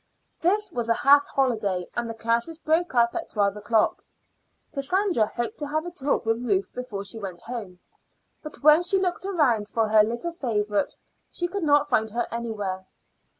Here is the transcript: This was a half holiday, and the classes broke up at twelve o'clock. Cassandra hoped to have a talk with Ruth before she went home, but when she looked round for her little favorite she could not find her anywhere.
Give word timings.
This 0.39 0.71
was 0.71 0.89
a 0.89 0.95
half 0.95 1.27
holiday, 1.27 1.87
and 1.95 2.09
the 2.09 2.15
classes 2.15 2.57
broke 2.57 2.95
up 2.95 3.13
at 3.13 3.29
twelve 3.29 3.55
o'clock. 3.55 4.03
Cassandra 4.73 5.27
hoped 5.27 5.59
to 5.59 5.67
have 5.67 5.85
a 5.85 5.91
talk 5.91 6.25
with 6.25 6.43
Ruth 6.43 6.73
before 6.73 7.05
she 7.05 7.19
went 7.19 7.41
home, 7.41 7.77
but 8.41 8.63
when 8.63 8.81
she 8.81 8.97
looked 8.97 9.25
round 9.25 9.67
for 9.67 9.89
her 9.89 10.01
little 10.01 10.33
favorite 10.33 10.95
she 11.29 11.47
could 11.47 11.61
not 11.61 11.87
find 11.87 12.09
her 12.09 12.25
anywhere. 12.31 12.87